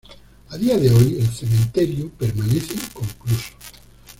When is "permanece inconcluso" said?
2.17-3.51